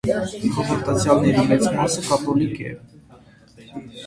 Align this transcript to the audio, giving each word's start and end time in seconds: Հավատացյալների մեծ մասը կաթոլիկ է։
Հավատացյալների 0.53 1.43
մեծ 1.51 1.67
մասը 1.75 2.05
կաթոլիկ 2.09 2.59
է։ 2.71 2.73